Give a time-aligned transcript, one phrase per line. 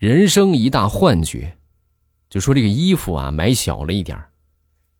[0.00, 1.58] 人生一大幻觉，
[2.30, 4.18] 就说这个衣服啊买小了一点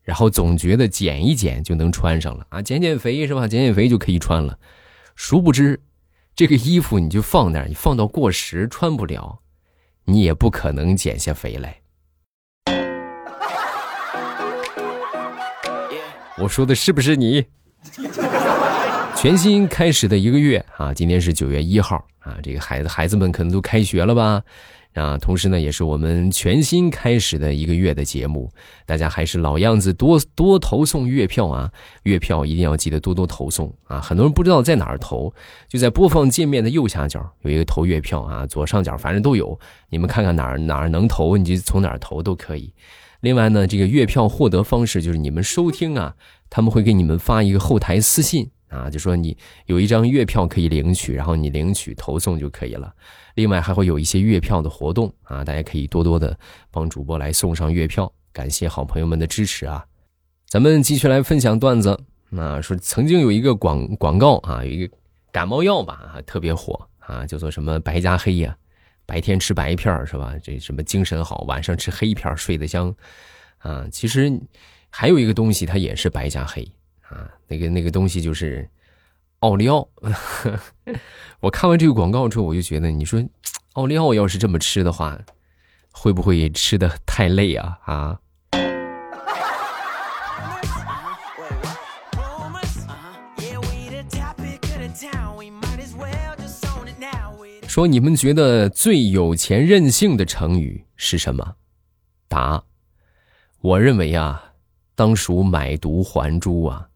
[0.02, 3.48] 然后总觉得减一减就能穿上了啊，减减肥是吧？
[3.48, 4.58] 减减肥就可以穿了，
[5.14, 5.80] 殊不知，
[6.36, 9.38] 这个衣服你就放那儿，你放到过时穿不了，
[10.04, 11.80] 你也不可能减下肥来。
[16.36, 17.46] 我说的是不是你？
[19.16, 24.42] 全新开始的一个月啊，今天是九月一号啊，这个孩子孩子们可能都开学了吧？
[24.94, 28.50] 啊，同时呢，也是我们全新开始的一个月的节目，
[28.84, 31.70] 大家还是老样子，多多投送月票啊！
[32.02, 34.00] 月票一定要记得多多投送啊！
[34.00, 35.32] 很多人不知道在哪儿投，
[35.68, 39.58] 就在播放界面的右下角有一个投月票啊，左上角反正都有，
[39.90, 42.72] 你们看看哪儿哪儿能投，你就从哪儿投都可以。
[43.20, 46.14] 另外呢，这个月票获得方式就是你们收听啊，
[46.48, 48.50] 他们会给你们发一个后台私信。
[48.70, 52.94] 啊，就说你有一张月票可以领取，然后你领取投送就可以了。
[53.34, 56.38] 另外还会有一些月票的活动啊，大家可以多多的
[56.70, 59.84] 帮主播来送上月票，感谢好朋友们的支持啊。
[60.46, 62.00] 咱们继续来分享段子。
[62.28, 64.96] 那说曾经有一个广广告啊，有一个
[65.32, 68.56] 感冒药吧啊，特别火啊，叫做什么白加黑呀，
[69.04, 70.34] 白天吃白片是吧？
[70.42, 72.94] 这什么精神好，晚上吃黑片睡得香
[73.58, 73.86] 啊。
[73.90, 74.32] 其实
[74.90, 76.70] 还有一个东西，它也是白加黑。
[77.10, 78.68] 啊，那个那个东西就是
[79.40, 79.86] 奥利奥。
[81.40, 83.22] 我看完这个广告之后，我就觉得，你说
[83.72, 85.18] 奥利奥要是这么吃的话，
[85.90, 87.78] 会不会吃的太累啊？
[87.84, 88.18] 啊？
[97.66, 101.54] 说你们觉得最有钱任性的成语是什么？
[102.26, 102.64] 答：
[103.60, 104.54] 我认为啊，
[104.96, 106.89] 当属买椟还珠啊。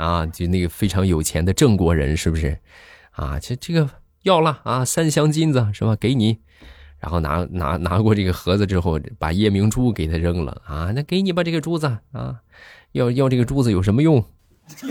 [0.00, 2.58] 啊，就那个非常有钱的郑国人，是不是？
[3.12, 3.88] 啊，这这个
[4.22, 5.94] 要了啊，三箱金子是吧？
[5.94, 6.38] 给你，
[6.98, 12.36] 然后拿拿拿过这个盒子之后，把夜明珠给他扔了啊，那给你吧，这个珠子啊，
[12.92, 14.24] 要要这个珠子有什么用？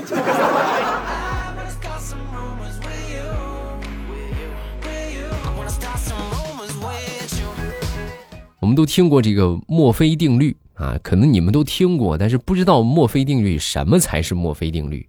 [8.59, 10.56] 我们都听过这个墨菲定律。
[10.80, 15.06] 啊，可能你们都听过，但是不知道墨菲定律什么才是墨菲定律，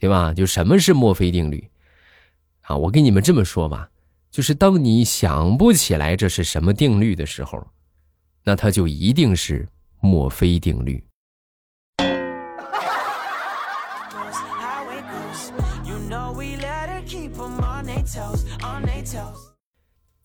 [0.00, 0.34] 对吧？
[0.34, 1.70] 就什么是墨菲定律？
[2.62, 3.88] 啊，我跟你们这么说吧，
[4.32, 7.64] 就是当你想不起来这是什么定律的时候，
[8.42, 9.68] 那它就一定是
[10.00, 11.00] 墨菲定律。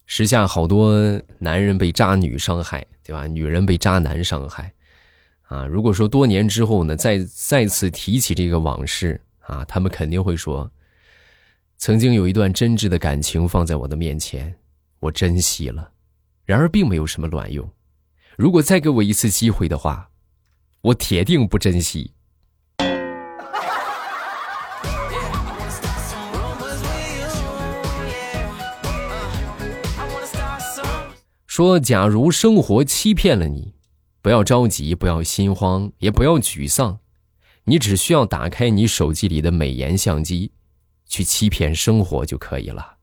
[0.08, 3.28] 时下好多男人被渣女伤害，对吧？
[3.28, 4.72] 女人被渣男伤害，
[5.44, 5.66] 啊！
[5.66, 10.72] 如果说多年之后呢，再再次提起这个往事啊，他们肯定会说：
[11.78, 14.54] 曾经有一段真挚的感情放在我的面前，
[15.00, 15.92] 我珍惜了，
[16.46, 17.68] 然而并没有什么卵用。
[18.38, 20.10] 如果再给我一次机会的话，
[20.82, 22.14] 我铁定不珍惜。
[31.62, 33.76] 说，假如生活欺骗了你，
[34.24, 36.98] 不要着急，不要心慌，也不要沮丧，
[37.66, 40.54] 你只需要打开你手机里的美颜相机，
[41.06, 42.96] 去欺骗生活就可以了。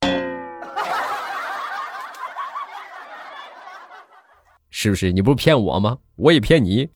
[4.70, 5.12] 是不是？
[5.12, 5.98] 你不是骗我吗？
[6.16, 6.88] 我也骗你。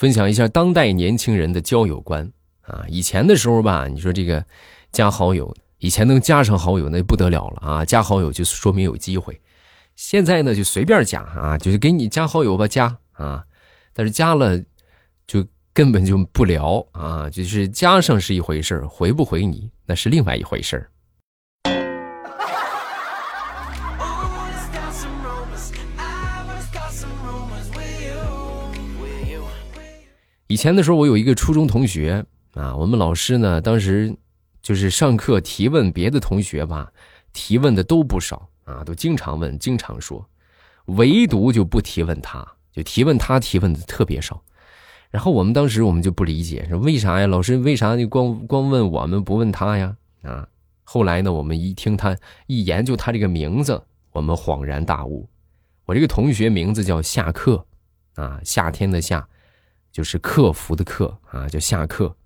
[0.00, 2.86] 分享一下当代年轻人的交友观啊！
[2.88, 4.42] 以前的时候吧，你说这个
[4.92, 7.84] 加好友，以前能加上好友那不得了了啊！
[7.84, 9.38] 加好友就说明有机会。
[9.96, 13.44] 现在呢，就随便加啊，就是给你加好友吧，加啊！
[13.92, 14.58] 但是加了
[15.26, 20.88] 就根本就不聊啊，就是加上是一回事回不回你那是另外一回事
[30.50, 34.12] 以前的时候，我有一个初中同学啊，我们老师呢，当时
[34.60, 36.92] 就是上课提问别的同学吧，
[37.32, 40.28] 提问的都不少啊，都经常问，经常说，
[40.86, 44.42] 唯独就不提问他，就提问他提问的特别少。
[45.12, 47.28] 然后我们当时我们就不理解，说为啥呀？
[47.28, 49.96] 老师为啥你光光问我们不问他呀？
[50.22, 50.48] 啊！
[50.82, 52.18] 后来呢，我们一听他
[52.48, 53.80] 一研究他这个名字，
[54.10, 55.28] 我们恍然大悟，
[55.84, 57.64] 我这个同学名字叫夏克，
[58.16, 59.24] 啊，夏天的夏。
[59.92, 62.16] 就是客服的客啊，叫下课。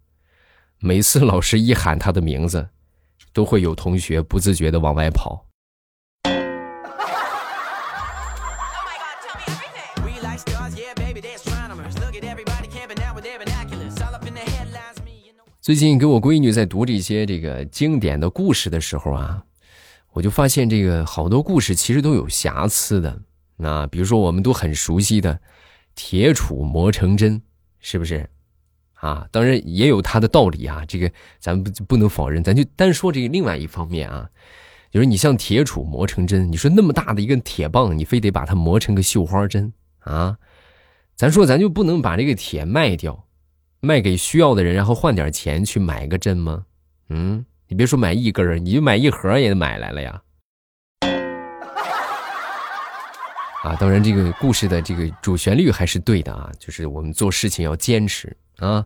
[0.79, 2.69] 每次老师一喊他的名字，
[3.33, 5.47] 都会有同学不自觉的往外跑。
[15.63, 19.43] 最近给我闺女在读这些这个经典的故事的时候啊，
[20.13, 23.23] 我就发现这个好多故事其实都有瑕疵的。
[23.57, 25.41] 那比如说我们都很熟悉的
[25.97, 27.41] “铁杵磨成针”。
[27.87, 28.27] 是不是？
[28.95, 30.83] 啊，当然也有它的道理啊。
[30.89, 34.27] 这个咱们不不能否认，咱就单说这个另外一方面啊，
[34.91, 40.39] 就是你像铁杵磨成针，你说那么大的一根铁棒，你非得把它磨成个绣花针啊？
[41.15, 43.27] 咱说咱就不能把这个铁卖掉？
[43.81, 46.65] 卖给需要的人，然后换点钱去买个针吗？
[47.11, 50.23] 嗯，你别说买一根你就买一盒也买来了呀。
[53.65, 58.85] 啊，当然这个故事的这个主旋律还是对的啊，就是我们做事情要坚持啊。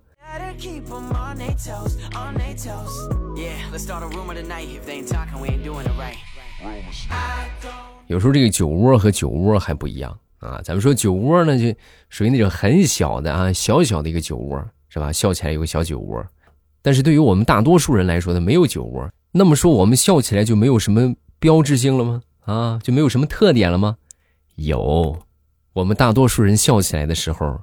[8.07, 11.77] 有时候这个酒窝和酒窝还不一样啊，咱们说酒窝呢，就
[12.09, 14.65] 属于那种很小的啊，小小的一个酒窝。
[14.91, 15.13] 是吧？
[15.13, 16.27] 笑起来有个小酒窝，
[16.81, 19.07] 但是对于我们大多数人来说呢，没有酒窝。
[19.33, 22.23] 那么说，我们笑起来就没有什么标志性了吗？
[22.47, 23.99] 啊，就没有什么特点了吗？
[24.59, 25.17] 有，
[25.73, 27.61] 我们大多数人笑起来的时候，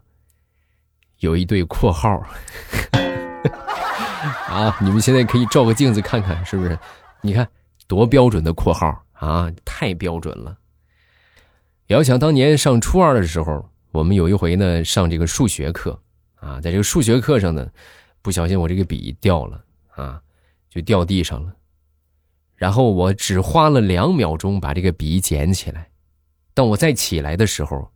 [1.19, 2.09] 有一对括号。
[4.47, 6.79] 啊，你们现在可以照个镜子看看，是不是？
[7.21, 7.45] 你看
[7.85, 10.57] 多标准的括号啊，太标准了。
[11.87, 15.99] 遥想当年上初二的时候，我们有一回呢上这个数学课。
[16.35, 17.67] 啊，在这个数学课上呢，
[18.21, 19.61] 不小心我这个笔掉了
[19.95, 20.21] 啊，
[20.69, 21.53] 就掉地上了。
[22.55, 25.89] 然后我只花了两秒钟把这个笔捡起来，
[26.55, 27.91] 当我再起来的时候，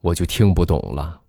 [0.00, 1.20] 我就听不懂了。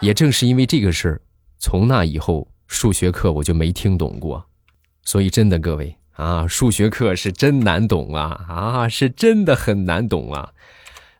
[0.00, 1.20] 也正是因为这个事儿，
[1.60, 4.44] 从那以后数学课我就没听懂过。
[5.04, 10.52] 所以真的各位啊，数学课是真难懂啊啊，是真的很难懂啊。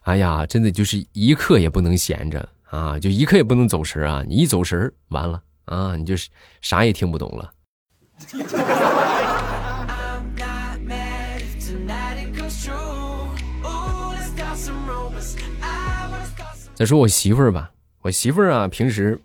[0.02, 2.98] 哎呀，真的就是一刻也不能闲着啊！
[2.98, 4.24] 就一刻也不能走神啊！
[4.26, 6.28] 你一走神完了啊，你就是
[6.60, 7.54] 啥也听不懂了。
[16.74, 17.70] 再说我媳妇儿吧，
[18.02, 19.20] 我媳妇儿啊，平时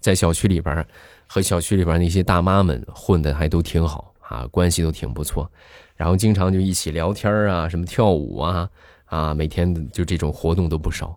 [0.00, 0.86] 在小区里边
[1.26, 5.50] 和小区里边那些大妈们混的还都挺好啊，关系都挺不错，
[5.94, 8.68] 然后经常就一起聊天啊，什么跳舞啊。
[9.06, 11.16] 啊，每天就这种活动都不少，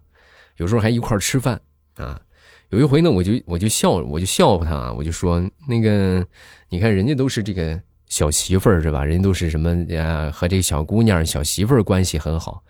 [0.57, 1.59] 有时候还一块儿吃饭
[1.95, 2.21] 啊。
[2.69, 6.23] 有一回呢，我就我就笑，我就笑话他啊，我就说那个，
[6.69, 9.03] 你看人家都是这个小媳妇儿是吧？
[9.03, 10.29] 人家都是什么呀？
[10.31, 12.63] 和这小姑娘、小媳妇儿关系很好。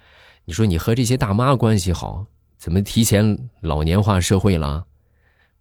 [0.45, 2.25] 你说你和这些大妈关系好，
[2.59, 4.85] 怎么提前老年化社会了？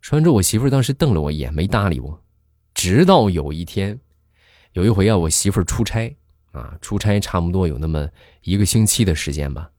[0.00, 2.20] 说完之后，我媳妇儿当时瞪了我一眼，没搭理我。
[2.74, 3.96] 直到有一天，
[4.72, 6.14] 有一回啊，我媳妇儿出差。
[6.50, 8.08] 啊，出差差不多有那么
[8.42, 9.70] 一个星期的时间吧。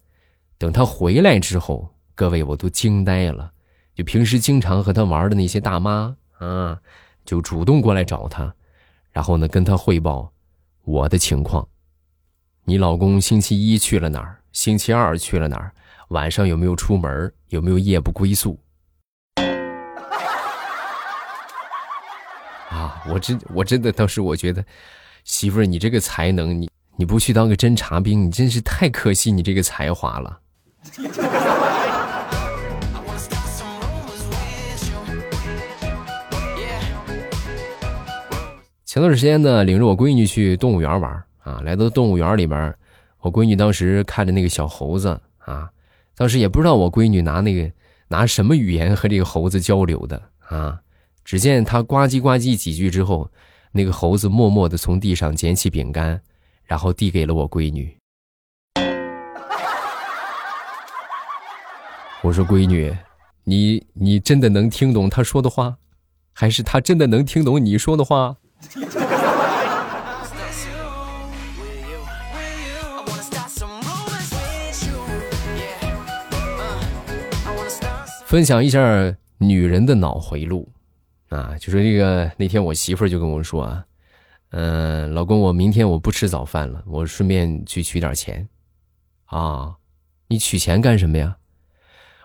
[0.58, 3.52] 等他回来之后，各位我都惊呆了。
[3.96, 6.80] 就平时经常和他玩的那些大妈啊，
[7.26, 8.56] 就主动过来找他，
[9.12, 10.32] 然后呢跟他汇报
[10.86, 11.68] 我的情况。
[12.64, 14.40] 你老公星期一去了哪儿？
[14.54, 15.74] 星期二去了哪儿？
[16.10, 17.32] 晚上有没有出门？
[17.50, 18.60] 有没有夜不归宿？
[22.70, 24.66] 啊，我真我真的当时我觉得。
[25.24, 30.40] 媳妇儿，你这个才能，你你不去当个侦察兵，你真是太可惜你这个才华了。
[38.86, 42.74] 前段时间呢，领着我闺女去动物园玩啊，来到动物园里边，
[43.20, 45.70] 我闺女当时看着那个小猴子啊，
[46.20, 47.72] 当时也不知道我闺女拿那个
[48.10, 50.82] 拿什么语言和这个猴子交流的啊，
[51.24, 53.32] 只见他呱唧呱唧几句之后。
[53.72, 56.20] 那个猴子默默的从地上捡起饼干，
[56.66, 57.96] 然后递给了我闺女。
[62.24, 62.98] 我说：“闺女，
[63.44, 65.78] 你你真的能听懂他说的话，
[66.34, 68.38] 还是他真的能听懂你说的话？”
[78.30, 80.70] 分享一下女人的脑回路。
[81.30, 83.84] 啊，就说这个那天我媳妇就跟我说啊，
[84.52, 88.48] 嗯，老公，我明天我不吃早饭了，我顺便去取点钱，
[89.26, 89.74] 啊，
[90.28, 91.38] 你取钱干什么呀？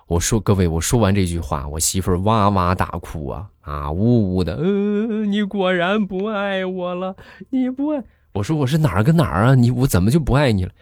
[0.06, 7.16] 我说各位，我说完这句话，我媳妇哇哇大哭啊，啊，呜呜的，嗯，你果然不爱我了，
[7.49, 9.54] 你不爱我说我是哪儿跟哪儿啊？
[9.54, 10.73] 你我怎么就不爱你了？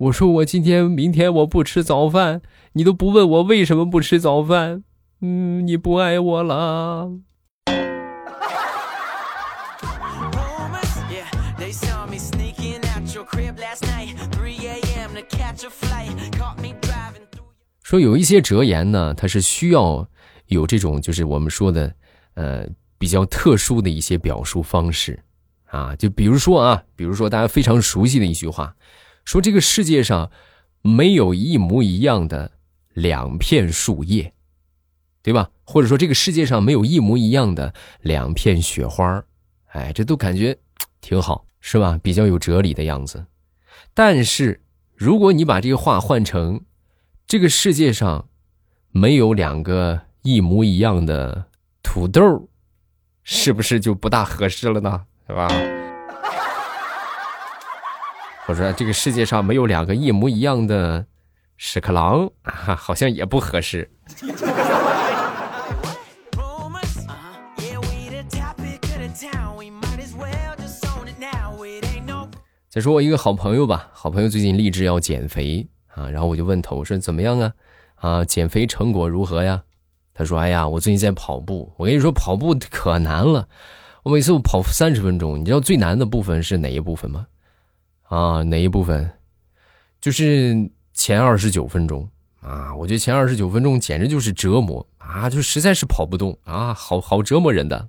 [0.00, 2.40] 我说我今天明天我不吃早饭，
[2.72, 4.82] 你都不问我为什么不吃早饭，
[5.20, 7.10] 嗯，你不爱我了。
[17.82, 20.08] 说有一些折言呢，它是需要
[20.46, 21.92] 有这种就是我们说的
[22.36, 22.66] 呃
[22.96, 25.22] 比较特殊的一些表述方式
[25.66, 28.74] 啊，就比如说啊，比如说大家非常熟悉的一句话，
[29.24, 30.30] 说这个世界上
[30.82, 32.52] 没有一模一样的
[32.94, 34.32] 两片树叶，
[35.22, 35.50] 对吧？
[35.64, 39.22] 或者说这个世界上没有一模一样的两片雪花
[39.66, 40.58] 哎，这都感觉
[41.00, 41.98] 挺好，是吧？
[42.02, 43.26] 比较有哲理的样子。
[43.94, 44.62] 但是
[44.96, 46.62] 如果你把这个话换成
[47.26, 48.28] 这个世界上
[48.90, 51.46] 没有两个一模一样的
[51.82, 52.48] 土豆，
[53.22, 55.04] 是不是就不大合适了呢？
[55.28, 55.48] 是吧？
[58.50, 61.06] 我说这个世界上没有两个一模一样的
[61.56, 63.88] 屎壳郎，好像也不合适。
[72.68, 77.52] 再说我一个好朋友吧，好朋友最近立志要减肥啊，然后我就问他，我说怎么样啊？
[77.94, 79.62] 啊，减肥成果如何呀？
[80.12, 81.72] 他说：哎呀，我最近在跑步。
[81.76, 83.46] 我跟你说，跑步可难了。
[84.02, 87.28] 我每次我跑三十分钟，你知道最难的部分是哪一部分吗？
[88.10, 89.08] 啊，哪一部分？
[90.00, 92.08] 就是前二十九分钟
[92.40, 92.74] 啊！
[92.74, 97.88] 我觉得前二十九分钟简直就是折磨啊，就实在是跑不动啊，好好折磨人的。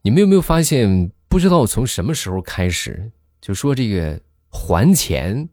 [0.00, 1.12] 你们有没有发现？
[1.28, 4.18] 不知道从什么时候开始，就说这个
[4.48, 5.46] 还钱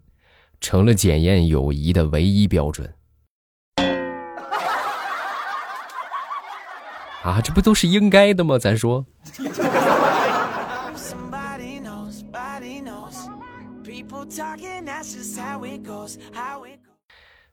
[0.62, 2.90] 成了检验友谊的唯一标准。
[7.24, 8.58] 啊，这不都是应该的吗？
[8.58, 9.06] 咱说。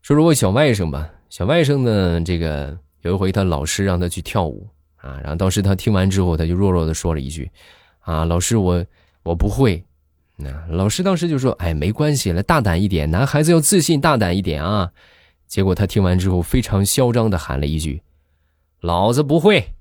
[0.00, 4.66] 说说我小外甥吧，小外甥呢，这个有一回他老师让他去跳舞。
[4.96, 7.48] 啊，然后当时他听完之后，他就弱弱的说了一句
[8.00, 8.84] ：“啊，老师，我
[9.22, 9.84] 我不会。”
[10.34, 14.90] 那老师当时就说：“哎，没关系了，大胆一点，男孩子要自信，大胆一点啊。”
[15.46, 18.02] 结果他听完之后，非常嚣张的喊了一句
[18.80, 19.72] ：“老子不会。”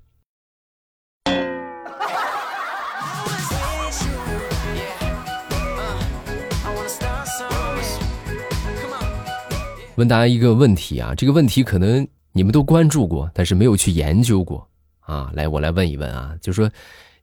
[9.96, 14.68] 问大家一个问题啊，这个问题可能你们都关注过，但是没有去研究过。
[15.00, 16.70] 啊，来，我来问一问啊，就说，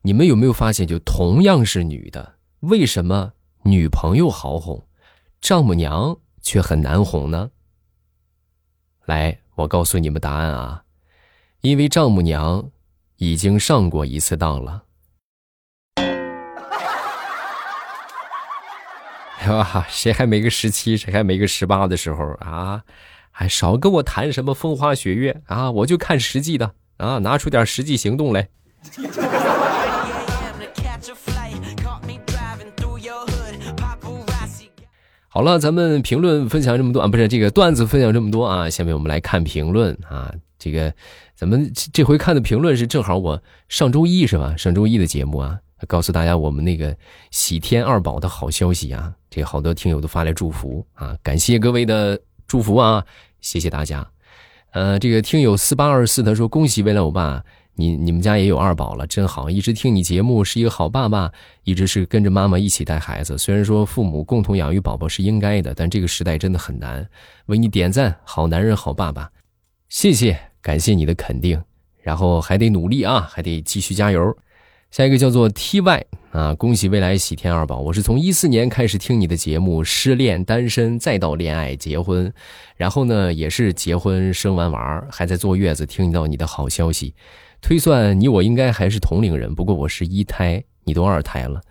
[0.01, 3.32] 你们有没有发现，就同样是女的，为什么
[3.63, 4.86] 女朋友好哄，
[5.39, 7.50] 丈母娘却很难哄呢？
[9.05, 10.84] 来，我告诉你们答案啊，
[11.66, 12.70] 因为丈母娘
[13.18, 14.84] 已经上过一次当了。
[19.50, 22.84] 哇，谁还没个十七，谁还没个十八的时候啊？
[23.32, 25.72] 还少跟我谈什么风花雪月啊？
[25.72, 26.74] 我就看实际的。
[26.98, 28.48] 啊，拿出点实际行动来！
[35.28, 40.32] 好了，咱们评论分享这么多啊，不是这个段子分享这么多啊，下面我们来看评论啊。
[40.58, 40.94] 这个
[41.36, 44.56] 咱们这回看的评论是正好我上周一是吧？
[44.58, 46.96] 上周一的节目啊，告诉大家我们那个
[47.32, 53.06] 喜天二宝的好消息啊，这好多听友都发来祝福啊，感谢各位的祝福啊，
[53.42, 54.08] 谢谢大家。
[54.72, 57.42] 呃，这个听友四八二四他说：“恭喜未来欧巴，
[57.75, 59.50] 你你们家也有二宝了，真好！
[59.50, 61.32] 一直听你节目是一个好爸爸，
[61.63, 63.38] 一直是跟着妈妈一起带孩子。
[63.38, 67.08] 虽然说父母共同养育宝宝是应该的，但这个时代真的很难。
[67.46, 69.32] 为你点赞，好男人，好爸爸，
[69.88, 71.62] 谢谢，感谢你的肯定，
[72.02, 74.36] 然后还得努力啊，还得继续加油。”
[74.90, 77.80] 下一个叫做 T Y 啊，恭喜未来喜天二宝！
[77.82, 82.34] 我是从一四年开始听你的节目，失恋、单身，再到恋爱、结婚，
[82.78, 87.14] 然后呢也是结婚生完娃还在坐月子，听到你的好消息。
[87.62, 91.62] 推算你我应该还是同龄人，不过我是一胎，你都二胎了。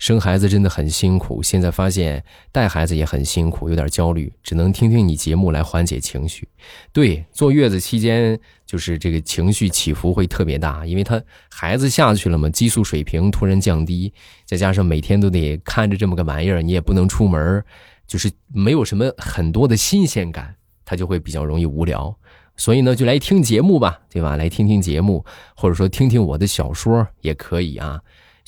[0.00, 6.48] 生孩子真的很辛苦，现在发现带孩子也很辛苦，有点焦虑，只能听听你节目来缓解情绪。
[6.90, 14.10] 对，坐月子期间就是这个情绪起伏会特别大，因为他孩子下去了嘛，激素水平突然降低，
[14.46, 17.62] 再加上每天都得看着这么个玩意儿，你也不能出门，
[18.06, 22.16] 就是没有什么很多的新鲜感，他就会比较容易无聊。
[22.56, 24.36] 所以呢，就来听节目吧，对吧？
[24.36, 25.22] 来听听节目，
[25.54, 28.00] 或者说听听我的小说也可以啊。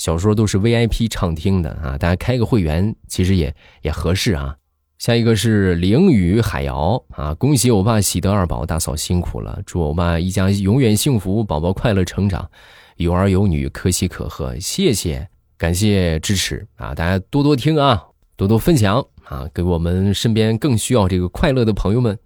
[0.02, 4.56] 小说都是 VIP 畅听的啊，大家开个会员其实也也合适啊。
[4.98, 12.50] 下一个是凌雨海瑶啊，恭喜欧巴喜得二宝，大嫂辛苦了，祝欧巴一家永远幸福，宝宝快乐成长，
[12.96, 14.58] 有儿有女，可喜可贺。
[14.58, 18.02] 谢谢，感谢支持啊，大家多多听啊，
[18.34, 22.18] 多多分享啊，给我们身边更需要这个快乐的朋友们。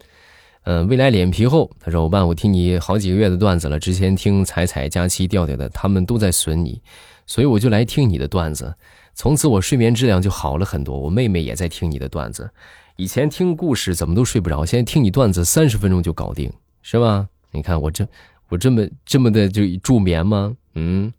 [0.64, 6.82] 嗯，未来脸皮厚，他说：“欧巴，我听你好几个月的段子了，之前听彩彩、佳期、调调的，他们都在损你，
[7.26, 8.74] 所以我就来听你的段子。
[9.14, 10.98] 从此我睡眠质量就好了很多。
[10.98, 12.50] 我妹妹也在听你的段子，
[12.96, 16.52] 以前听故事怎么都睡不着，现在听你段子三十分钟就搞定，
[16.82, 17.28] 是吧？
[17.52, 18.06] 你看我这
[18.48, 20.56] 我这么这么的就助眠吗？
[20.74, 21.12] 嗯。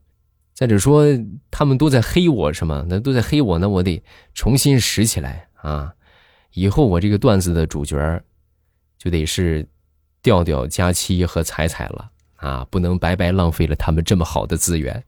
[0.53, 1.05] 再者说，
[1.51, 2.85] 他们都在黑我是吗？
[2.89, 4.01] 那都在黑我，那我得
[4.33, 5.93] 重新拾起来啊！
[6.53, 7.97] 以后我这个段子的主角。”
[8.97, 9.63] 就得是
[10.23, 12.67] 调调、佳期和彩彩了啊！
[12.71, 15.03] 不能白白浪费了他们这么好的资源。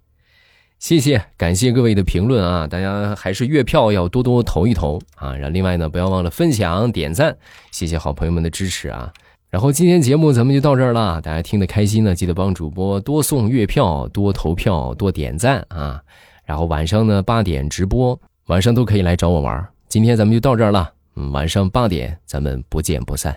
[0.80, 2.66] 谢谢，感谢各位的评论啊！
[2.66, 5.36] 大家还是月票要多多投一投啊！
[5.36, 7.38] 然后另外呢，不要忘了分享、点赞，
[7.70, 9.12] 谢谢好朋友们的支持啊！
[9.50, 16.02] 然后今天节目咱们就到这儿了，大家听得开心呢，记得帮主播多送月票、多投票、多点赞啊！
[16.46, 19.68] 然后晚上呢八点直播，晚上都可以来找我玩。
[19.90, 23.36] 今天咱们就到这儿了，嗯，晚上八点咱们不见不散。